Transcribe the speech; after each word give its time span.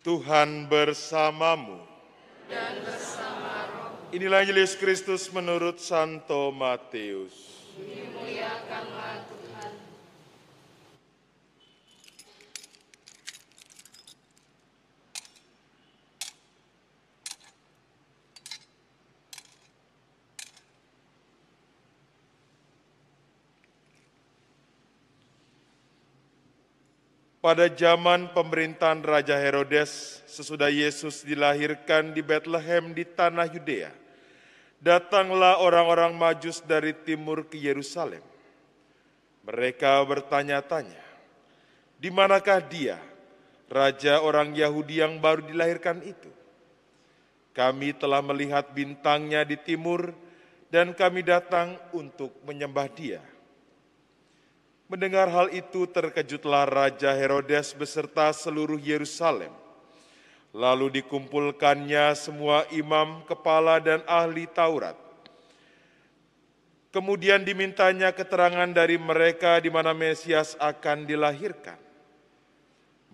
Tuhan 0.00 0.64
bersamamu. 0.72 1.76
dan 2.48 2.80
bersama 2.80 3.68
roh 3.68 3.92
Inilah 4.16 4.42
Yesus 4.48 4.74
Kristus 4.80 5.28
menurut 5.28 5.76
Santo 5.76 6.48
Matius. 6.50 7.36
dimuliakanlah 7.78 8.99
Pada 27.40 27.72
zaman 27.72 28.36
pemerintahan 28.36 29.00
Raja 29.00 29.32
Herodes, 29.40 30.20
sesudah 30.28 30.68
Yesus 30.68 31.24
dilahirkan 31.24 32.12
di 32.12 32.20
Bethlehem 32.20 32.92
di 32.92 33.00
tanah 33.08 33.48
Yudea, 33.48 33.88
datanglah 34.76 35.56
orang-orang 35.64 36.12
Majus 36.12 36.60
dari 36.60 36.92
timur 36.92 37.48
ke 37.48 37.56
Yerusalem. 37.56 38.20
Mereka 39.48 40.04
bertanya-tanya, 40.04 41.00
di 41.96 42.12
manakah 42.12 42.60
dia, 42.60 43.00
raja 43.72 44.20
orang 44.20 44.52
Yahudi 44.52 45.00
yang 45.00 45.16
baru 45.16 45.40
dilahirkan 45.40 46.04
itu? 46.04 46.28
Kami 47.56 47.96
telah 47.96 48.20
melihat 48.20 48.68
bintangnya 48.76 49.48
di 49.48 49.56
timur 49.56 50.12
dan 50.68 50.92
kami 50.92 51.24
datang 51.24 51.80
untuk 51.96 52.36
menyembah 52.44 52.92
dia. 52.92 53.24
Mendengar 54.90 55.30
hal 55.30 55.54
itu 55.54 55.86
terkejutlah 55.86 56.66
Raja 56.66 57.14
Herodes 57.14 57.70
beserta 57.78 58.34
seluruh 58.34 58.74
Yerusalem. 58.74 59.54
Lalu 60.50 60.98
dikumpulkannya 60.98 62.10
semua 62.18 62.66
imam, 62.74 63.22
kepala, 63.22 63.78
dan 63.78 64.02
ahli 64.02 64.50
Taurat. 64.50 64.98
Kemudian 66.90 67.38
dimintanya 67.46 68.10
keterangan 68.10 68.66
dari 68.66 68.98
mereka 68.98 69.62
di 69.62 69.70
mana 69.70 69.94
Mesias 69.94 70.58
akan 70.58 71.06
dilahirkan. 71.06 71.78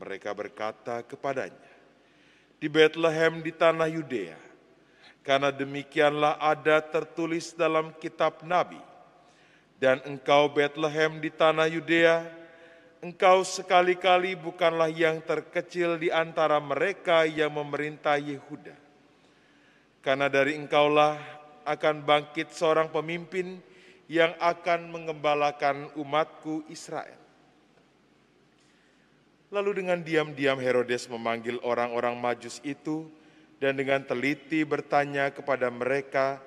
Mereka 0.01 0.33
berkata 0.33 1.05
kepadanya, 1.05 1.73
di 2.56 2.73
Bethlehem 2.73 3.45
di 3.45 3.53
tanah 3.53 3.92
Yudea, 3.92 4.41
karena 5.20 5.53
demikianlah 5.53 6.41
ada 6.41 6.81
tertulis 6.81 7.53
dalam 7.53 7.92
kitab 8.01 8.41
Nabi, 8.48 8.81
dan 9.77 10.01
engkau 10.09 10.49
Bethlehem 10.49 11.21
di 11.21 11.29
tanah 11.29 11.69
Yudea, 11.69 12.25
engkau 13.05 13.45
sekali-kali 13.45 14.33
bukanlah 14.37 14.89
yang 14.89 15.21
terkecil 15.21 16.01
di 16.01 16.09
antara 16.09 16.57
mereka 16.59 17.29
yang 17.29 17.53
memerintah 17.53 18.17
Yehuda. 18.17 18.75
Karena 20.01 20.31
dari 20.33 20.57
engkaulah 20.57 21.19
akan 21.67 22.07
bangkit 22.07 22.55
seorang 22.55 22.89
pemimpin 22.89 23.59
yang 24.07 24.33
akan 24.39 24.87
mengembalakan 24.95 25.91
umatku 25.99 26.63
Israel. 26.71 27.19
Lalu 29.51 29.83
dengan 29.83 29.99
diam-diam 30.03 30.59
Herodes 30.59 31.11
memanggil 31.11 31.59
orang-orang 31.63 32.19
majus 32.19 32.63
itu 32.63 33.11
dan 33.63 33.79
dengan 33.79 34.03
teliti 34.03 34.63
bertanya 34.63 35.31
kepada 35.31 35.71
mereka 35.71 36.39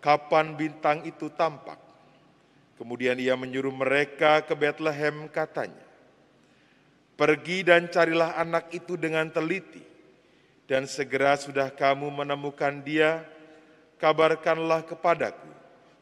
kapan 0.00 0.56
bintang 0.56 1.04
itu 1.04 1.32
tampak. 1.32 1.91
Kemudian 2.82 3.14
ia 3.22 3.38
menyuruh 3.38 3.70
mereka 3.70 4.42
ke 4.42 4.58
Bethlehem 4.58 5.30
katanya, 5.30 5.86
Pergi 7.14 7.62
dan 7.62 7.86
carilah 7.86 8.34
anak 8.34 8.74
itu 8.74 8.98
dengan 8.98 9.30
teliti, 9.30 9.86
dan 10.66 10.90
segera 10.90 11.38
sudah 11.38 11.70
kamu 11.70 12.10
menemukan 12.10 12.82
dia, 12.82 13.22
kabarkanlah 14.02 14.82
kepadaku, 14.82 15.46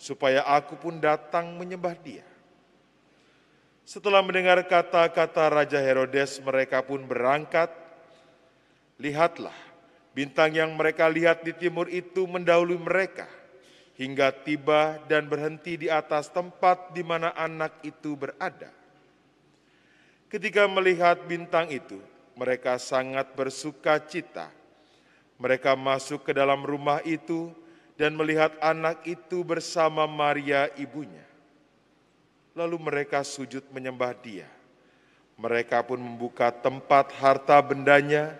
supaya 0.00 0.40
aku 0.48 0.80
pun 0.80 0.96
datang 0.96 1.52
menyembah 1.60 1.92
dia. 2.00 2.24
Setelah 3.84 4.24
mendengar 4.24 4.64
kata-kata 4.64 5.52
Raja 5.52 5.84
Herodes, 5.84 6.40
mereka 6.40 6.80
pun 6.80 7.04
berangkat. 7.04 7.68
Lihatlah, 8.96 9.52
bintang 10.16 10.56
yang 10.56 10.72
mereka 10.72 11.12
lihat 11.12 11.44
di 11.44 11.52
timur 11.52 11.92
itu 11.92 12.24
mendahului 12.24 12.80
mereka 12.80 13.28
hingga 14.00 14.32
tiba 14.32 14.96
dan 15.04 15.28
berhenti 15.28 15.76
di 15.76 15.92
atas 15.92 16.32
tempat 16.32 16.96
di 16.96 17.04
mana 17.04 17.36
anak 17.36 17.84
itu 17.84 18.16
berada. 18.16 18.72
Ketika 20.32 20.64
melihat 20.64 21.20
bintang 21.28 21.68
itu, 21.68 22.00
mereka 22.32 22.80
sangat 22.80 23.36
bersuka 23.36 24.00
cita. 24.00 24.48
Mereka 25.36 25.76
masuk 25.76 26.24
ke 26.24 26.32
dalam 26.32 26.64
rumah 26.64 27.04
itu 27.04 27.52
dan 28.00 28.16
melihat 28.16 28.56
anak 28.64 29.04
itu 29.04 29.44
bersama 29.44 30.08
Maria 30.08 30.72
ibunya. 30.80 31.24
Lalu 32.56 32.80
mereka 32.80 33.20
sujud 33.20 33.68
menyembah 33.68 34.16
dia. 34.16 34.48
Mereka 35.36 35.84
pun 35.84 36.00
membuka 36.00 36.48
tempat 36.48 37.12
harta 37.20 37.60
bendanya 37.60 38.32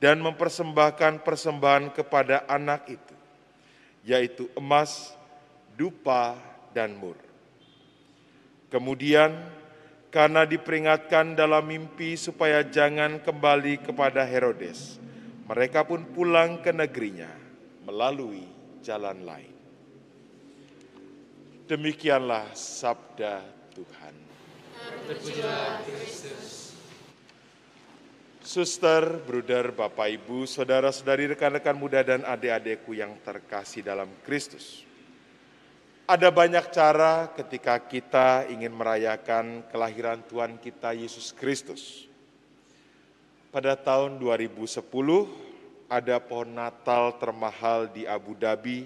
dan 0.00 0.20
mempersembahkan 0.20 1.24
persembahan 1.24 1.92
kepada 1.96 2.44
anak 2.44 2.88
itu 2.92 3.11
yaitu 4.02 4.50
emas, 4.58 5.14
dupa, 5.78 6.38
dan 6.74 6.94
mur. 6.98 7.16
Kemudian, 8.72 9.32
karena 10.12 10.44
diperingatkan 10.44 11.36
dalam 11.36 11.64
mimpi 11.64 12.16
supaya 12.16 12.64
jangan 12.64 13.20
kembali 13.20 13.80
kepada 13.80 14.24
Herodes, 14.24 15.00
mereka 15.48 15.84
pun 15.84 16.04
pulang 16.10 16.60
ke 16.60 16.72
negerinya 16.72 17.30
melalui 17.84 18.44
jalan 18.80 19.24
lain. 19.24 19.54
Demikianlah 21.68 22.52
sabda 22.52 23.40
Tuhan. 23.72 24.14
Suster, 28.52 29.24
bruder, 29.24 29.72
Bapak, 29.72 30.12
Ibu, 30.12 30.44
saudara-saudari, 30.44 31.24
rekan-rekan 31.32 31.72
muda 31.72 32.04
dan 32.04 32.20
adik-adikku 32.20 32.92
yang 32.92 33.16
terkasih 33.24 33.80
dalam 33.80 34.12
Kristus. 34.28 34.84
Ada 36.04 36.28
banyak 36.28 36.68
cara 36.68 37.32
ketika 37.32 37.80
kita 37.80 38.44
ingin 38.52 38.76
merayakan 38.76 39.64
kelahiran 39.72 40.20
Tuhan 40.28 40.60
kita 40.60 40.92
Yesus 40.92 41.32
Kristus. 41.32 42.04
Pada 43.48 43.72
tahun 43.72 44.20
2010 44.20 44.84
ada 45.88 46.20
pohon 46.20 46.52
Natal 46.52 47.16
termahal 47.16 47.88
di 47.88 48.04
Abu 48.04 48.36
Dhabi 48.36 48.84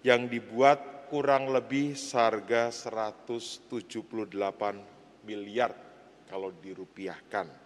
yang 0.00 0.24
dibuat 0.32 1.12
kurang 1.12 1.52
lebih 1.52 1.92
seharga 1.92 2.72
178 2.72 3.68
miliar 5.28 5.76
kalau 6.24 6.48
dirupiahkan. 6.56 7.63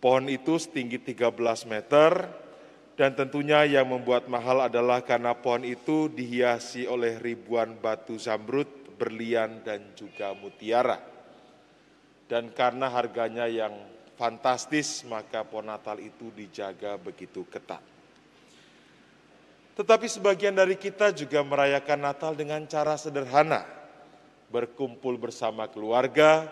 Pohon 0.00 0.32
itu 0.32 0.56
setinggi 0.56 0.96
13 0.96 1.36
meter 1.68 2.24
dan 2.96 3.12
tentunya 3.12 3.68
yang 3.68 3.84
membuat 3.84 4.32
mahal 4.32 4.64
adalah 4.64 5.04
karena 5.04 5.36
pohon 5.36 5.60
itu 5.60 6.08
dihiasi 6.08 6.88
oleh 6.88 7.20
ribuan 7.20 7.76
batu 7.76 8.16
zamrud, 8.16 8.96
berlian 8.96 9.60
dan 9.60 9.92
juga 9.92 10.32
mutiara. 10.32 10.96
Dan 12.24 12.48
karena 12.56 12.88
harganya 12.88 13.44
yang 13.44 13.76
fantastis, 14.16 15.04
maka 15.04 15.44
pohon 15.44 15.68
Natal 15.68 16.00
itu 16.00 16.32
dijaga 16.32 16.96
begitu 16.96 17.44
ketat. 17.48 17.80
Tetapi 19.76 20.06
sebagian 20.08 20.52
dari 20.52 20.76
kita 20.76 21.08
juga 21.12 21.40
merayakan 21.40 22.00
Natal 22.04 22.32
dengan 22.36 22.64
cara 22.68 23.00
sederhana, 23.00 23.64
berkumpul 24.52 25.16
bersama 25.16 25.68
keluarga, 25.68 26.48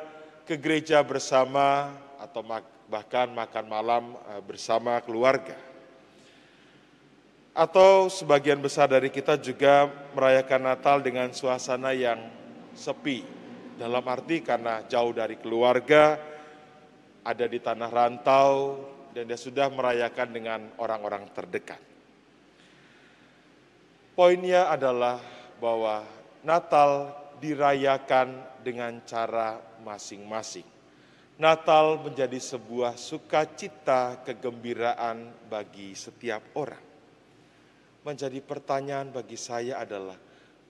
ke 0.48 0.56
gereja 0.56 1.04
bersama, 1.04 1.92
atau 2.16 2.40
bahkan 2.88 3.28
makan 3.30 3.66
malam 3.68 4.04
bersama 4.48 4.98
keluarga. 5.04 5.54
Atau 7.52 8.08
sebagian 8.08 8.62
besar 8.62 8.88
dari 8.88 9.12
kita 9.12 9.36
juga 9.36 9.90
merayakan 10.16 10.62
Natal 10.72 11.02
dengan 11.02 11.28
suasana 11.34 11.90
yang 11.92 12.18
sepi. 12.72 13.24
Dalam 13.78 14.02
arti 14.06 14.42
karena 14.42 14.82
jauh 14.86 15.10
dari 15.14 15.38
keluarga, 15.38 16.18
ada 17.26 17.46
di 17.46 17.58
tanah 17.58 17.90
rantau, 17.90 18.78
dan 19.10 19.26
dia 19.26 19.38
sudah 19.38 19.66
merayakan 19.74 20.28
dengan 20.30 20.60
orang-orang 20.78 21.26
terdekat. 21.34 21.82
Poinnya 24.14 24.70
adalah 24.70 25.18
bahwa 25.58 26.06
Natal 26.46 27.10
dirayakan 27.42 28.62
dengan 28.62 29.02
cara 29.02 29.58
masing-masing. 29.82 30.77
Natal 31.38 32.02
menjadi 32.02 32.34
sebuah 32.34 32.98
sukacita 32.98 34.26
kegembiraan 34.26 35.46
bagi 35.46 35.94
setiap 35.94 36.42
orang. 36.58 36.82
Menjadi 38.02 38.42
pertanyaan 38.42 39.14
bagi 39.14 39.38
saya 39.38 39.78
adalah 39.78 40.18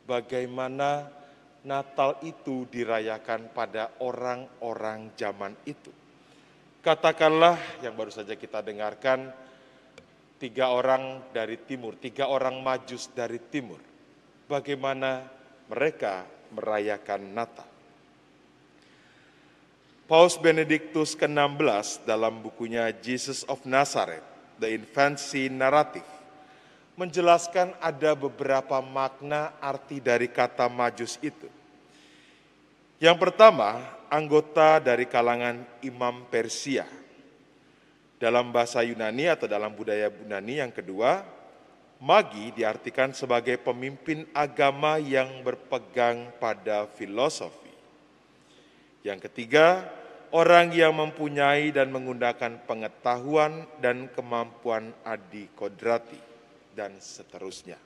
bagaimana 0.05 1.09
Natal 1.65 2.20
itu 2.20 2.69
dirayakan 2.69 3.49
pada 3.56 3.97
orang-orang 4.05 5.09
zaman 5.17 5.56
itu. 5.65 5.88
Katakanlah 6.85 7.81
yang 7.81 7.97
baru 7.97 8.12
saja 8.12 8.37
kita 8.37 8.61
dengarkan, 8.61 9.32
tiga 10.37 10.69
orang 10.69 11.32
dari 11.32 11.56
timur, 11.64 11.97
tiga 11.97 12.29
orang 12.29 12.61
majus 12.61 13.09
dari 13.17 13.41
timur. 13.41 13.81
Bagaimana 14.44 15.25
mereka 15.73 16.29
merayakan 16.53 17.32
Natal. 17.32 17.77
Paus 20.08 20.40
Benediktus 20.40 21.12
ke-16 21.12 22.08
dalam 22.08 22.40
bukunya 22.40 22.88
Jesus 22.96 23.44
of 23.44 23.60
Nazareth, 23.69 24.25
The 24.56 24.72
Infancy 24.72 25.52
Narrative, 25.52 26.08
menjelaskan 26.96 27.76
ada 27.76 28.16
beberapa 28.16 28.81
makna 28.81 29.52
arti 29.60 30.00
dari 30.00 30.32
kata 30.32 30.64
majus 30.72 31.20
itu. 31.20 31.44
Yang 32.96 33.20
pertama, 33.20 33.84
anggota 34.08 34.81
dari 34.81 35.05
kalangan 35.05 35.60
imam 35.84 36.25
Persia. 36.32 36.88
Dalam 38.16 38.49
bahasa 38.49 38.81
Yunani 38.81 39.28
atau 39.28 39.44
dalam 39.44 39.76
budaya 39.76 40.08
Yunani 40.08 40.64
yang 40.64 40.72
kedua, 40.72 41.20
magi 42.00 42.49
diartikan 42.56 43.12
sebagai 43.12 43.61
pemimpin 43.61 44.25
agama 44.32 44.96
yang 44.96 45.44
berpegang 45.44 46.32
pada 46.40 46.88
filosofi. 46.96 47.69
Yang 49.04 49.28
ketiga, 49.28 49.98
orang 50.32 50.72
yang 50.75 50.96
mempunyai 50.96 51.72
dan 51.72 51.88
menggunakan 51.88 52.64
pengetahuan 52.69 53.64
dan 53.80 54.10
kemampuan 54.12 54.92
adi 55.04 55.48
kodrati, 55.56 56.19
dan 56.76 56.96
seterusnya. 57.02 57.80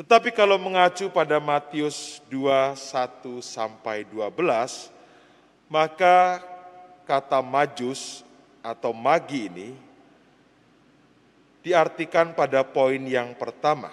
Tetapi 0.00 0.32
kalau 0.32 0.56
mengacu 0.56 1.12
pada 1.12 1.36
Matius 1.36 2.24
2, 2.32 2.72
1 2.72 3.44
sampai 3.44 4.08
12, 4.08 4.88
maka 5.68 6.40
kata 7.04 7.44
majus 7.44 8.24
atau 8.64 8.96
magi 8.96 9.52
ini 9.52 9.76
diartikan 11.60 12.32
pada 12.32 12.64
poin 12.64 13.00
yang 13.04 13.36
pertama. 13.36 13.92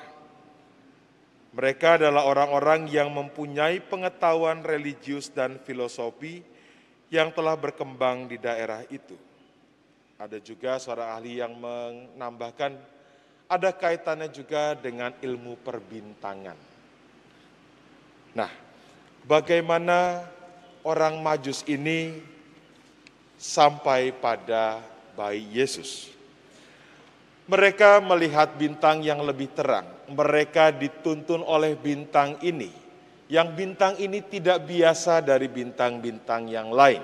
Mereka 1.52 2.00
adalah 2.00 2.24
orang-orang 2.24 2.88
yang 2.88 3.12
mempunyai 3.12 3.82
pengetahuan 3.84 4.64
religius 4.64 5.28
dan 5.28 5.60
filosofi 5.60 6.40
yang 7.08 7.32
telah 7.32 7.56
berkembang 7.56 8.28
di 8.28 8.36
daerah 8.36 8.84
itu. 8.92 9.16
Ada 10.18 10.42
juga 10.42 10.82
seorang 10.82 11.10
ahli 11.14 11.40
yang 11.40 11.54
menambahkan 11.56 12.74
ada 13.48 13.72
kaitannya 13.72 14.28
juga 14.28 14.76
dengan 14.76 15.16
ilmu 15.24 15.56
perbintangan. 15.64 16.58
Nah, 18.36 18.52
bagaimana 19.24 20.28
orang 20.84 21.22
Majus 21.24 21.64
ini 21.64 22.20
sampai 23.40 24.12
pada 24.12 24.84
bayi 25.16 25.48
Yesus? 25.48 26.12
Mereka 27.48 28.04
melihat 28.04 28.52
bintang 28.60 29.00
yang 29.00 29.24
lebih 29.24 29.48
terang. 29.56 29.88
Mereka 30.12 30.76
dituntun 30.76 31.40
oleh 31.40 31.72
bintang 31.80 32.36
ini 32.44 32.87
yang 33.28 33.52
bintang 33.56 34.00
ini 34.00 34.24
tidak 34.24 34.64
biasa 34.64 35.20
dari 35.20 35.52
bintang-bintang 35.52 36.48
yang 36.48 36.72
lain. 36.72 37.04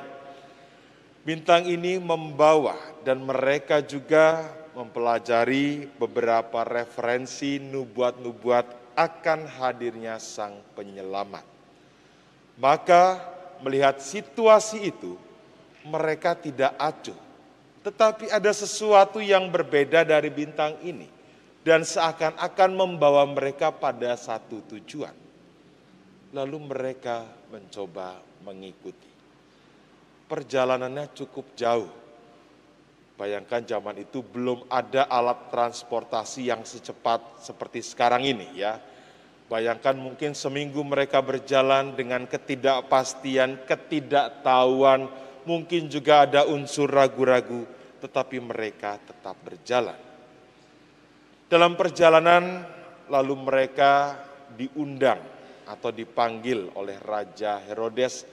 Bintang 1.24 1.68
ini 1.68 2.00
membawa 2.00 2.76
dan 3.04 3.24
mereka 3.24 3.80
juga 3.84 4.44
mempelajari 4.76 5.88
beberapa 6.00 6.64
referensi 6.68 7.60
nubuat-nubuat 7.60 8.96
akan 8.96 9.40
hadirnya 9.48 10.20
sang 10.20 10.60
penyelamat. 10.76 11.44
Maka 12.60 13.20
melihat 13.64 14.00
situasi 14.00 14.92
itu, 14.92 15.16
mereka 15.88 16.36
tidak 16.36 16.76
acuh. 16.80 17.18
Tetapi 17.84 18.32
ada 18.32 18.52
sesuatu 18.56 19.20
yang 19.20 19.52
berbeda 19.52 20.08
dari 20.08 20.32
bintang 20.32 20.80
ini. 20.84 21.08
Dan 21.64 21.88
seakan-akan 21.88 22.72
membawa 22.76 23.24
mereka 23.24 23.72
pada 23.72 24.20
satu 24.20 24.60
tujuan 24.68 25.23
lalu 26.34 26.58
mereka 26.66 27.30
mencoba 27.54 28.18
mengikuti. 28.42 29.14
Perjalanannya 30.26 31.14
cukup 31.14 31.54
jauh. 31.54 31.94
Bayangkan 33.14 33.62
zaman 33.62 34.02
itu 34.02 34.26
belum 34.26 34.66
ada 34.66 35.06
alat 35.06 35.54
transportasi 35.54 36.50
yang 36.50 36.66
secepat 36.66 37.46
seperti 37.46 37.86
sekarang 37.86 38.26
ini 38.26 38.58
ya. 38.58 38.82
Bayangkan 39.46 39.94
mungkin 39.94 40.34
seminggu 40.34 40.82
mereka 40.82 41.22
berjalan 41.22 41.94
dengan 41.94 42.26
ketidakpastian, 42.26 43.70
ketidaktahuan, 43.70 45.06
mungkin 45.46 45.86
juga 45.94 46.26
ada 46.26 46.50
unsur 46.50 46.90
ragu-ragu, 46.90 47.70
tetapi 48.02 48.42
mereka 48.42 48.98
tetap 48.98 49.38
berjalan. 49.46 50.00
Dalam 51.46 51.78
perjalanan 51.78 52.66
lalu 53.06 53.36
mereka 53.38 54.18
diundang 54.58 55.33
atau 55.68 55.90
dipanggil 55.90 56.72
oleh 56.76 57.00
Raja 57.00 57.60
Herodes 57.64 58.28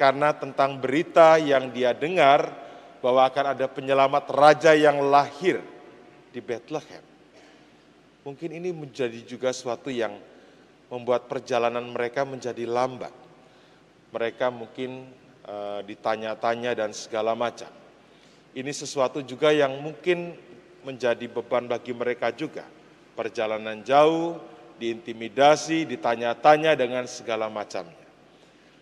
karena 0.00 0.32
tentang 0.32 0.80
berita 0.80 1.36
yang 1.36 1.68
dia 1.68 1.92
dengar 1.92 2.48
bahwa 3.04 3.24
akan 3.28 3.52
ada 3.56 3.66
penyelamat 3.68 4.24
raja 4.32 4.72
yang 4.76 5.00
lahir 5.08 5.60
di 6.32 6.40
Bethlehem. 6.40 7.04
Mungkin 8.24 8.52
ini 8.52 8.72
menjadi 8.72 9.20
juga 9.24 9.52
suatu 9.52 9.88
yang 9.88 10.16
membuat 10.92 11.28
perjalanan 11.28 11.84
mereka 11.88 12.28
menjadi 12.28 12.68
lambat. 12.68 13.12
Mereka 14.12 14.52
mungkin 14.52 15.08
e, 15.44 15.56
ditanya-tanya 15.88 16.76
dan 16.76 16.92
segala 16.92 17.32
macam. 17.32 17.70
Ini 18.52 18.72
sesuatu 18.74 19.24
juga 19.24 19.54
yang 19.54 19.80
mungkin 19.80 20.36
menjadi 20.84 21.24
beban 21.30 21.64
bagi 21.70 21.96
mereka 21.96 22.34
juga. 22.34 22.66
Perjalanan 23.16 23.80
jauh, 23.86 24.36
diintimidasi, 24.80 25.84
ditanya-tanya 25.84 26.72
dengan 26.72 27.04
segala 27.04 27.52
macamnya. 27.52 28.08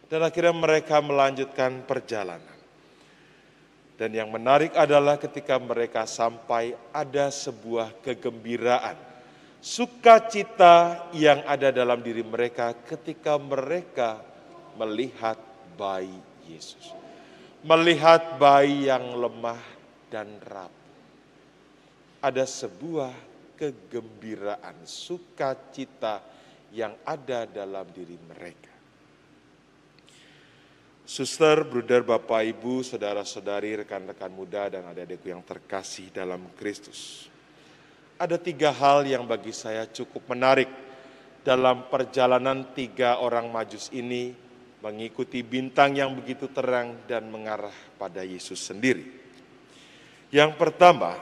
Dan 0.06 0.22
akhirnya 0.22 0.54
mereka 0.54 1.02
melanjutkan 1.02 1.82
perjalanan. 1.82 2.56
Dan 3.98 4.14
yang 4.14 4.30
menarik 4.30 4.78
adalah 4.78 5.18
ketika 5.18 5.58
mereka 5.58 6.06
sampai 6.06 6.78
ada 6.94 7.34
sebuah 7.34 7.98
kegembiraan, 7.98 8.94
sukacita 9.58 11.10
yang 11.10 11.42
ada 11.42 11.74
dalam 11.74 11.98
diri 11.98 12.22
mereka 12.22 12.78
ketika 12.86 13.34
mereka 13.36 14.22
melihat 14.78 15.34
bayi 15.74 16.14
Yesus. 16.46 16.94
Melihat 17.66 18.38
bayi 18.38 18.86
yang 18.86 19.18
lemah 19.18 19.58
dan 20.14 20.30
rapuh. 20.46 20.86
Ada 22.22 22.46
sebuah 22.46 23.27
kegembiraan, 23.58 24.86
sukacita 24.86 26.22
yang 26.70 26.94
ada 27.02 27.42
dalam 27.50 27.84
diri 27.90 28.14
mereka. 28.14 28.70
Suster, 31.08 31.64
bruder, 31.64 32.04
bapak, 32.04 32.44
ibu, 32.46 32.84
saudara-saudari, 32.84 33.80
rekan-rekan 33.80 34.28
muda, 34.28 34.68
dan 34.68 34.84
adik-adikku 34.92 35.32
yang 35.32 35.40
terkasih 35.40 36.12
dalam 36.12 36.52
Kristus. 36.54 37.32
Ada 38.20 38.36
tiga 38.36 38.70
hal 38.70 39.08
yang 39.08 39.24
bagi 39.24 39.50
saya 39.56 39.88
cukup 39.88 40.28
menarik 40.28 40.68
dalam 41.40 41.88
perjalanan 41.88 42.76
tiga 42.76 43.24
orang 43.24 43.48
majus 43.48 43.88
ini 43.88 44.36
mengikuti 44.84 45.40
bintang 45.40 45.96
yang 45.96 46.12
begitu 46.12 46.46
terang 46.52 46.94
dan 47.08 47.26
mengarah 47.32 47.74
pada 47.96 48.20
Yesus 48.20 48.60
sendiri. 48.60 49.08
Yang 50.28 50.60
pertama, 50.60 51.16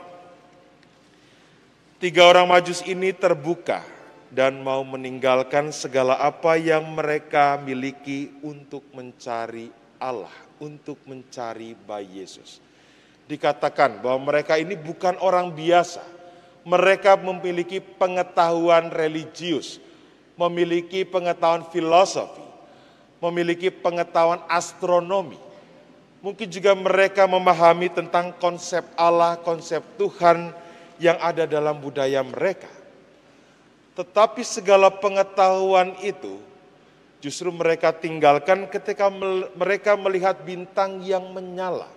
Tiga 1.97 2.29
orang 2.29 2.45
majus 2.45 2.85
ini 2.85 3.09
terbuka 3.09 3.81
dan 4.29 4.61
mau 4.61 4.85
meninggalkan 4.85 5.73
segala 5.73 6.21
apa 6.21 6.61
yang 6.61 6.85
mereka 6.93 7.57
miliki 7.57 8.37
untuk 8.45 8.85
mencari 8.93 9.73
Allah, 9.97 10.29
untuk 10.61 11.00
mencari 11.09 11.73
bayi 11.73 12.21
Yesus. 12.21 12.61
Dikatakan 13.25 14.05
bahwa 14.05 14.29
mereka 14.29 14.61
ini 14.61 14.76
bukan 14.76 15.17
orang 15.25 15.57
biasa. 15.57 16.05
Mereka 16.69 17.17
memiliki 17.17 17.81
pengetahuan 17.81 18.93
religius, 18.93 19.81
memiliki 20.37 21.00
pengetahuan 21.00 21.65
filosofi, 21.73 22.45
memiliki 23.25 23.73
pengetahuan 23.73 24.45
astronomi. 24.53 25.41
Mungkin 26.21 26.45
juga 26.53 26.76
mereka 26.76 27.25
memahami 27.25 27.88
tentang 27.88 28.37
konsep 28.37 28.85
Allah, 29.00 29.41
konsep 29.41 29.81
Tuhan, 29.97 30.65
yang 31.03 31.19
ada 31.21 31.45
dalam 31.45 31.79
budaya 31.79 32.21
mereka. 32.25 32.69
Tetapi 33.97 34.45
segala 34.45 34.93
pengetahuan 34.93 35.97
itu 36.05 36.37
justru 37.25 37.49
mereka 37.49 37.97
tinggalkan 37.97 38.69
ketika 38.69 39.09
mereka 39.57 39.97
melihat 39.97 40.37
bintang 40.45 41.00
yang 41.00 41.33
menyala. 41.33 41.88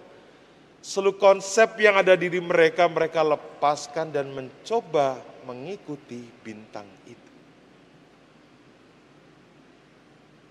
Seluruh 0.80 1.20
konsep 1.20 1.76
yang 1.76 2.00
ada 2.00 2.16
di 2.16 2.32
diri 2.32 2.40
mereka, 2.40 2.88
mereka 2.88 3.20
lepaskan 3.20 4.16
dan 4.16 4.32
mencoba 4.32 5.20
mengikuti 5.44 6.24
bintang 6.40 6.88
itu. 7.04 7.30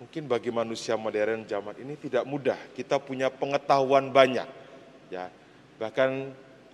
Mungkin 0.05 0.29
bagi 0.29 0.53
manusia 0.53 1.01
modern 1.01 1.49
zaman 1.49 1.81
ini 1.81 1.97
tidak 1.97 2.29
mudah. 2.29 2.61
Kita 2.77 3.01
punya 3.01 3.33
pengetahuan 3.33 4.13
banyak. 4.13 4.47
ya. 5.09 5.33
Bahkan 5.81 6.11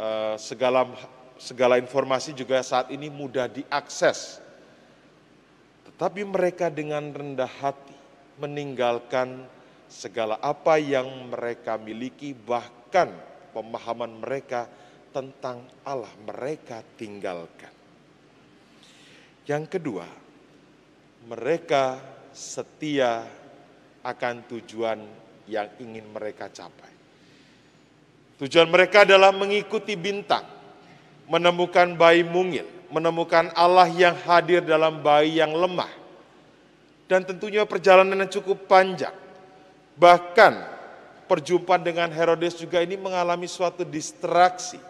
eh, 0.03 0.35
segala 0.37 0.83
segala 1.39 1.81
informasi 1.81 2.35
juga 2.35 2.63
saat 2.63 2.91
ini 2.91 3.11
mudah 3.11 3.51
diakses. 3.51 4.43
Tetapi 5.91 6.27
mereka 6.27 6.71
dengan 6.71 7.11
rendah 7.15 7.51
hati 7.61 7.95
meninggalkan 8.39 9.47
segala 9.87 10.41
apa 10.43 10.75
yang 10.81 11.07
mereka 11.31 11.79
miliki 11.79 12.35
bahkan 12.35 13.15
pemahaman 13.55 14.19
mereka 14.19 14.67
tentang 15.15 15.63
Allah 15.87 16.11
mereka 16.27 16.83
tinggalkan. 16.99 17.71
Yang 19.47 19.79
kedua, 19.79 20.09
mereka 21.31 22.01
setia 22.35 23.23
akan 24.03 24.35
tujuan 24.51 24.99
yang 25.47 25.69
ingin 25.79 26.11
mereka 26.11 26.51
capai. 26.51 26.93
Tujuan 28.41 28.67
mereka 28.67 29.07
adalah 29.07 29.31
mengikuti 29.31 29.95
bintang, 29.95 30.43
menemukan 31.29 31.97
bayi 31.97 32.25
mungil, 32.25 32.69
menemukan 32.93 33.53
Allah 33.57 33.89
yang 33.89 34.17
hadir 34.25 34.61
dalam 34.61 35.01
bayi 35.01 35.41
yang 35.41 35.53
lemah. 35.53 35.91
Dan 37.05 37.25
tentunya 37.25 37.69
perjalanan 37.69 38.25
yang 38.25 38.33
cukup 38.33 38.65
panjang. 38.65 39.13
Bahkan 39.95 40.53
perjumpaan 41.29 41.85
dengan 41.85 42.09
Herodes 42.13 42.57
juga 42.57 42.81
ini 42.81 42.97
mengalami 42.97 43.49
suatu 43.49 43.85
distraksi. 43.85 44.81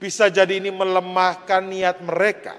Bisa 0.00 0.32
jadi 0.32 0.56
ini 0.56 0.72
melemahkan 0.72 1.60
niat 1.60 2.00
mereka, 2.00 2.56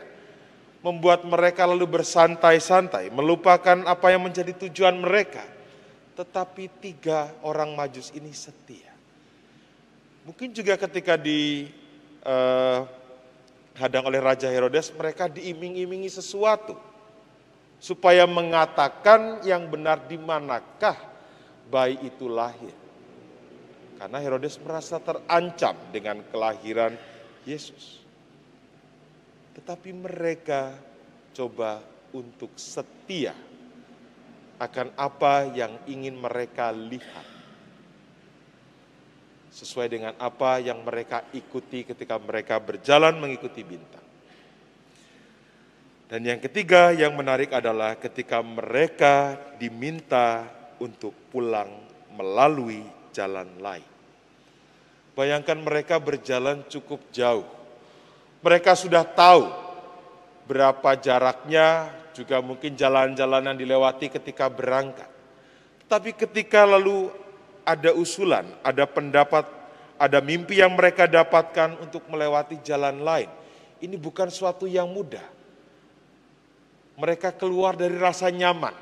membuat 0.86 1.26
mereka 1.26 1.66
lalu 1.66 1.90
bersantai-santai, 1.90 3.10
melupakan 3.10 3.82
apa 3.90 4.14
yang 4.14 4.22
menjadi 4.22 4.54
tujuan 4.70 4.94
mereka. 5.02 5.42
Tetapi 6.14 6.70
tiga 6.78 7.34
orang 7.42 7.74
majus 7.74 8.14
ini 8.14 8.30
setia. 8.30 8.94
Mungkin 10.22 10.54
juga 10.54 10.78
ketika 10.78 11.18
dihadang 12.22 14.04
uh, 14.06 14.10
oleh 14.10 14.22
Raja 14.22 14.48
Herodes, 14.50 14.94
mereka 14.94 15.28
diiming-imingi 15.28 16.10
sesuatu 16.10 16.78
supaya 17.82 18.30
mengatakan 18.30 19.42
yang 19.42 19.66
benar 19.66 20.06
di 20.06 20.18
manakah 20.22 20.98
bayi 21.70 21.98
itu 22.06 22.30
lahir. 22.30 22.74
Karena 23.98 24.18
Herodes 24.18 24.58
merasa 24.62 24.98
terancam 24.98 25.78
dengan 25.94 26.22
kelahiran 26.30 26.98
Yesus. 27.46 28.02
Tetapi 29.58 29.94
mereka 29.94 30.74
coba 31.34 31.82
untuk 32.14 32.54
setia 32.58 33.34
akan 34.62 34.94
apa 34.94 35.50
yang 35.58 35.74
ingin 35.90 36.14
mereka 36.18 36.70
lihat 36.70 37.41
sesuai 39.52 39.88
dengan 39.92 40.14
apa 40.16 40.64
yang 40.64 40.80
mereka 40.88 41.28
ikuti 41.36 41.84
ketika 41.84 42.16
mereka 42.16 42.58
berjalan 42.58 43.20
mengikuti 43.20 43.62
bintang. 43.68 44.02
Dan 46.12 46.28
yang 46.28 46.40
ketiga 46.44 46.92
yang 46.92 47.16
menarik 47.16 47.52
adalah 47.56 47.96
ketika 47.96 48.44
mereka 48.44 49.36
diminta 49.56 50.44
untuk 50.80 51.16
pulang 51.32 51.72
melalui 52.16 52.84
jalan 53.16 53.48
lain. 53.60 53.88
Bayangkan 55.16 55.60
mereka 55.60 56.00
berjalan 56.00 56.64
cukup 56.68 57.00
jauh. 57.12 57.48
Mereka 58.44 58.76
sudah 58.76 59.08
tahu 59.08 59.48
berapa 60.52 61.00
jaraknya, 61.00 61.92
juga 62.12 62.44
mungkin 62.44 62.76
jalan-jalan 62.76 63.52
yang 63.52 63.58
dilewati 63.60 64.12
ketika 64.12 64.52
berangkat. 64.52 65.08
Tapi 65.88 66.12
ketika 66.16 66.68
lalu 66.68 67.12
ada 67.66 67.94
usulan, 67.94 68.46
ada 68.66 68.84
pendapat, 68.90 69.46
ada 69.98 70.20
mimpi 70.20 70.60
yang 70.62 70.74
mereka 70.74 71.06
dapatkan 71.06 71.78
untuk 71.82 72.06
melewati 72.10 72.58
jalan 72.66 73.02
lain. 73.02 73.30
Ini 73.82 73.98
bukan 73.98 74.30
suatu 74.30 74.70
yang 74.70 74.90
mudah. 74.90 75.26
Mereka 76.98 77.34
keluar 77.34 77.74
dari 77.74 77.98
rasa 77.98 78.30
nyaman. 78.30 78.74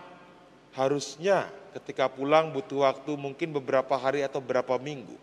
Harusnya 0.76 1.48
ketika 1.80 2.12
pulang 2.12 2.52
butuh 2.52 2.84
waktu 2.84 3.16
mungkin 3.16 3.56
beberapa 3.56 3.96
hari 3.96 4.26
atau 4.26 4.44
beberapa 4.44 4.76
minggu. 4.76 5.16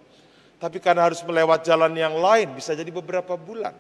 Tapi 0.57 0.81
karena 0.81 1.05
harus 1.05 1.21
melewat 1.21 1.61
jalan 1.69 1.93
yang 1.93 2.17
lain 2.17 2.57
bisa 2.57 2.73
jadi 2.73 2.89
beberapa 2.89 3.37
bulan. 3.37 3.77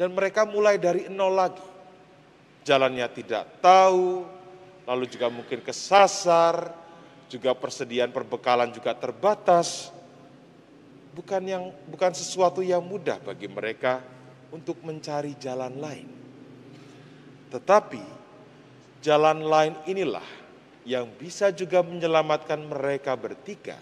Dan 0.00 0.16
mereka 0.16 0.48
mulai 0.48 0.80
dari 0.80 1.12
nol 1.12 1.36
lagi. 1.36 1.66
Jalannya 2.64 3.04
tidak 3.12 3.60
tahu, 3.60 4.24
lalu 4.88 5.04
juga 5.10 5.28
mungkin 5.28 5.60
kesasar, 5.60 6.81
juga 7.32 7.56
persediaan 7.56 8.12
perbekalan 8.12 8.68
juga 8.68 8.92
terbatas. 8.92 9.88
Bukan 11.16 11.44
yang 11.44 11.72
bukan 11.88 12.12
sesuatu 12.12 12.60
yang 12.60 12.84
mudah 12.84 13.20
bagi 13.20 13.48
mereka 13.48 14.04
untuk 14.52 14.80
mencari 14.84 15.32
jalan 15.40 15.80
lain. 15.80 16.08
Tetapi 17.48 18.04
jalan 19.00 19.44
lain 19.44 19.74
inilah 19.88 20.24
yang 20.84 21.08
bisa 21.16 21.48
juga 21.52 21.80
menyelamatkan 21.80 22.60
mereka 22.60 23.16
bertiga 23.16 23.76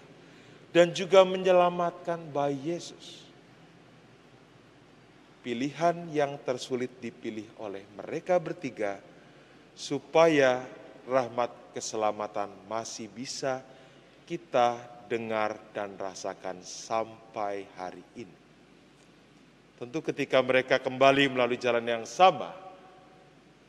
dan 0.70 0.94
juga 0.94 1.26
menyelamatkan 1.26 2.18
bayi 2.30 2.74
Yesus. 2.74 3.26
Pilihan 5.40 6.10
yang 6.12 6.36
tersulit 6.42 6.92
dipilih 7.00 7.48
oleh 7.56 7.86
mereka 7.96 8.36
bertiga 8.36 9.00
supaya 9.72 10.60
rahmat 11.08 11.74
keselamatan 11.76 12.50
masih 12.66 13.06
bisa 13.08 13.62
kita 14.26 14.78
dengar 15.10 15.58
dan 15.74 15.98
rasakan 15.98 16.62
sampai 16.62 17.66
hari 17.74 18.04
ini. 18.14 18.38
Tentu 19.80 20.04
ketika 20.04 20.38
mereka 20.44 20.76
kembali 20.78 21.32
melalui 21.32 21.56
jalan 21.56 21.82
yang 21.82 22.04
sama, 22.04 22.52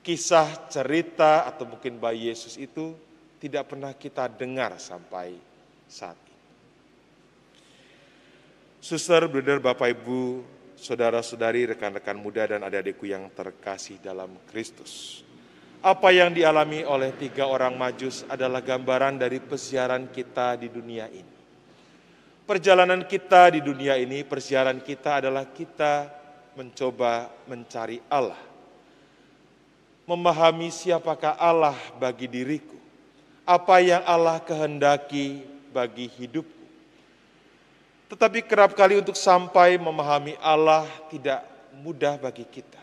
kisah 0.04 0.70
cerita 0.70 1.48
atau 1.48 1.66
mungkin 1.66 1.98
bayi 1.98 2.30
Yesus 2.30 2.60
itu 2.60 2.94
tidak 3.42 3.74
pernah 3.74 3.96
kita 3.96 4.30
dengar 4.30 4.78
sampai 4.78 5.34
saat 5.90 6.20
ini. 6.30 6.40
Suster, 8.82 9.26
brother, 9.30 9.58
Bapak, 9.62 9.94
Ibu, 9.98 10.44
saudara-saudari, 10.78 11.70
rekan-rekan 11.74 12.18
muda 12.18 12.50
dan 12.50 12.66
adik-adikku 12.66 13.06
yang 13.10 13.30
terkasih 13.34 14.02
dalam 14.02 14.30
Kristus. 14.50 15.24
Apa 15.82 16.14
yang 16.14 16.30
dialami 16.30 16.86
oleh 16.86 17.10
tiga 17.18 17.50
orang 17.50 17.74
majus 17.74 18.22
adalah 18.30 18.62
gambaran 18.62 19.18
dari 19.18 19.42
pesiaran 19.42 20.14
kita 20.14 20.54
di 20.54 20.70
dunia 20.70 21.10
ini. 21.10 21.42
Perjalanan 22.46 23.02
kita 23.02 23.58
di 23.58 23.66
dunia 23.66 23.98
ini, 23.98 24.22
persiaran 24.22 24.78
kita 24.78 25.26
adalah 25.26 25.50
kita 25.50 26.06
mencoba 26.54 27.34
mencari 27.50 27.98
Allah. 28.14 28.38
Memahami 30.06 30.70
siapakah 30.70 31.34
Allah 31.42 31.78
bagi 31.98 32.30
diriku. 32.30 32.78
Apa 33.42 33.82
yang 33.82 34.06
Allah 34.06 34.38
kehendaki 34.38 35.42
bagi 35.74 36.06
hidupku. 36.06 36.62
Tetapi 38.14 38.46
kerap 38.46 38.78
kali 38.78 39.02
untuk 39.02 39.18
sampai 39.18 39.82
memahami 39.82 40.38
Allah 40.46 40.86
tidak 41.10 41.42
mudah 41.74 42.22
bagi 42.22 42.46
kita 42.46 42.81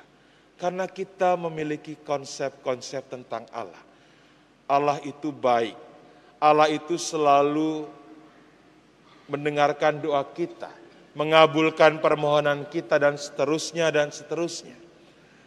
karena 0.59 0.91
kita 0.91 1.39
memiliki 1.39 1.95
konsep-konsep 2.03 3.07
tentang 3.07 3.47
Allah. 3.55 3.81
Allah 4.67 4.99
itu 5.07 5.31
baik. 5.31 5.79
Allah 6.43 6.67
itu 6.69 6.99
selalu 6.99 7.87
mendengarkan 9.31 10.03
doa 10.03 10.23
kita, 10.27 10.69
mengabulkan 11.15 12.03
permohonan 12.03 12.67
kita 12.67 12.99
dan 12.99 13.15
seterusnya 13.15 13.89
dan 13.95 14.11
seterusnya. 14.11 14.75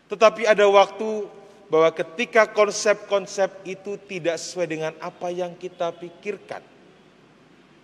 Tetapi 0.08 0.48
ada 0.48 0.68
waktu 0.68 1.28
bahwa 1.72 1.92
ketika 1.96 2.48
konsep-konsep 2.52 3.64
itu 3.68 3.96
tidak 4.08 4.40
sesuai 4.40 4.68
dengan 4.68 4.94
apa 5.00 5.32
yang 5.32 5.56
kita 5.56 5.96
pikirkan, 5.96 6.64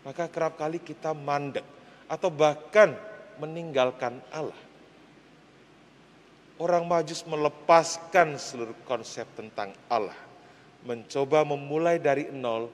maka 0.03 0.27
kerap 0.27 0.59
kali 0.59 0.79
kita 0.83 1.15
mandek 1.15 1.63
atau 2.07 2.27
bahkan 2.27 2.95
meninggalkan 3.39 4.19
Allah 4.31 4.66
orang 6.57 6.89
Majus 6.89 7.21
melepaskan 7.25 8.37
seluruh 8.37 8.77
konsep 8.85 9.25
tentang 9.37 9.73
Allah, 9.89 10.17
mencoba 10.85 11.45
memulai 11.45 12.01
dari 12.01 12.33
nol 12.33 12.69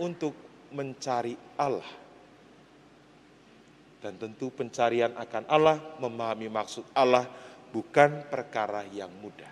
untuk 0.00 0.36
mencari 0.72 1.34
Allah. 1.56 1.88
Dan 3.98 4.14
tentu 4.14 4.52
pencarian 4.54 5.10
akan 5.16 5.44
Allah, 5.50 5.76
memahami 5.98 6.46
maksud 6.46 6.86
Allah 6.94 7.26
bukan 7.74 8.28
perkara 8.30 8.86
yang 8.94 9.10
mudah. 9.18 9.50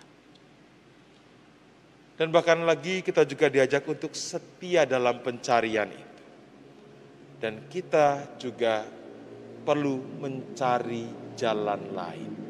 Dan 2.17 2.33
bahkan 2.33 2.57
lagi 2.65 3.05
kita 3.05 3.27
juga 3.29 3.51
diajak 3.51 3.85
untuk 3.85 4.15
setia 4.17 4.87
dalam 4.89 5.21
pencarian 5.21 5.89
itu. 5.91 6.23
Dan 7.37 7.69
kita 7.69 8.39
juga 8.41 8.81
perlu 9.61 10.01
mencari 10.17 11.35
jalan 11.37 11.81
lain 11.93 12.46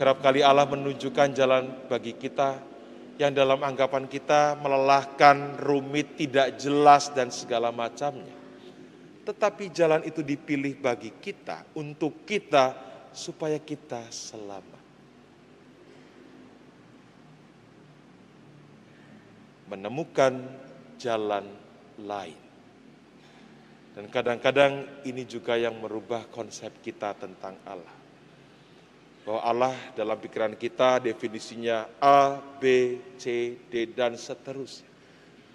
Kerap 0.00 0.24
kali 0.24 0.40
Allah 0.40 0.64
menunjukkan 0.64 1.36
jalan 1.36 1.84
bagi 1.84 2.16
kita 2.16 2.56
yang 3.20 3.36
dalam 3.36 3.60
anggapan 3.60 4.08
kita 4.08 4.56
melelahkan, 4.56 5.60
rumit, 5.60 6.16
tidak 6.16 6.56
jelas, 6.56 7.12
dan 7.12 7.28
segala 7.28 7.68
macamnya. 7.68 8.40
tetapi 9.20 9.68
jalan 9.70 10.00
itu 10.08 10.24
dipilih 10.24 10.80
bagi 10.80 11.12
kita, 11.20 11.76
untuk 11.76 12.24
kita, 12.24 12.72
supaya 13.12 13.60
kita 13.60 14.08
selamat. 14.08 14.82
Menemukan 19.68 20.34
jalan 20.96 21.44
lain. 22.00 22.40
Dan 23.92 24.08
kadang-kadang 24.08 25.04
ini 25.04 25.28
juga 25.28 25.60
yang 25.60 25.76
merubah 25.76 26.24
konsep 26.32 26.80
kita 26.80 27.12
tentang 27.20 27.60
Allah. 27.68 27.99
Bahwa 29.20 29.40
Allah 29.44 29.74
dalam 29.92 30.16
pikiran 30.16 30.56
kita 30.56 30.98
definisinya 31.04 32.00
A, 32.00 32.40
B, 32.58 32.96
C, 33.20 33.56
D, 33.68 33.92
dan 33.92 34.16
seterusnya. 34.16 34.88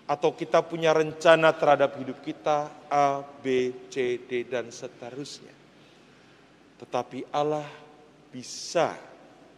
Atau 0.06 0.38
kita 0.38 0.62
punya 0.62 0.94
rencana 0.94 1.50
terhadap 1.50 1.98
hidup 1.98 2.22
kita 2.22 2.70
A, 2.88 3.26
B, 3.42 3.74
C, 3.90 4.22
D, 4.22 4.46
dan 4.46 4.70
seterusnya. 4.70 5.54
Tetapi 6.78 7.34
Allah 7.34 7.66
bisa 8.30 8.94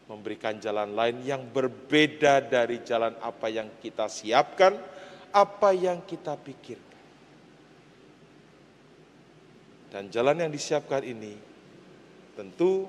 memberikan 0.07 0.55
jalan 0.55 0.95
lain 0.95 1.19
yang 1.27 1.43
berbeda 1.51 2.39
dari 2.47 2.79
jalan 2.87 3.11
apa 3.19 3.51
yang 3.51 3.67
kita 3.83 4.07
siapkan, 4.07 4.71
apa 5.35 5.69
yang 5.75 5.99
kita 6.07 6.39
pikirkan. 6.39 6.87
Dan 9.91 10.07
jalan 10.07 10.47
yang 10.47 10.51
disiapkan 10.51 11.03
ini 11.03 11.35
tentu 12.35 12.87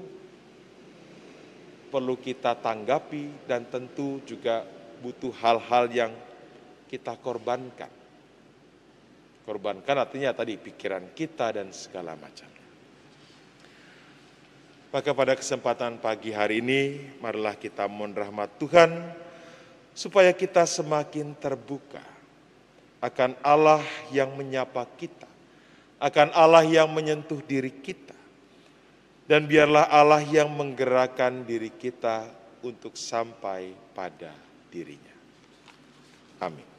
perlu 1.88 2.20
kita 2.20 2.54
tanggapi 2.60 3.48
dan 3.48 3.64
tentu 3.66 4.20
juga 4.28 4.62
butuh 5.00 5.32
hal-hal 5.40 5.88
yang 5.88 6.12
kita 6.86 7.16
korbankan. 7.18 7.90
Korbankan 9.48 9.96
artinya 10.04 10.36
tadi 10.36 10.60
pikiran 10.60 11.16
kita 11.16 11.56
dan 11.56 11.72
segala 11.72 12.12
macam. 12.14 12.48
Maka 14.88 15.12
pada 15.12 15.36
kesempatan 15.36 16.00
pagi 16.00 16.32
hari 16.32 16.64
ini, 16.64 17.12
marilah 17.20 17.52
kita 17.56 17.84
mohon 17.84 18.16
rahmat 18.16 18.56
Tuhan, 18.56 18.88
supaya 19.92 20.32
kita 20.32 20.64
semakin 20.64 21.36
terbuka 21.36 22.00
akan 23.04 23.36
Allah 23.44 23.84
yang 24.08 24.32
menyapa 24.32 24.88
kita, 24.96 25.28
akan 26.00 26.32
Allah 26.32 26.64
yang 26.64 26.88
menyentuh 26.88 27.36
diri 27.44 27.68
kita, 27.68 28.07
dan 29.28 29.44
biarlah 29.44 29.92
Allah 29.92 30.24
yang 30.24 30.48
menggerakkan 30.48 31.44
diri 31.44 31.68
kita 31.68 32.32
untuk 32.64 32.96
sampai 32.96 33.76
pada 33.92 34.32
dirinya. 34.72 35.12
Amin. 36.40 36.77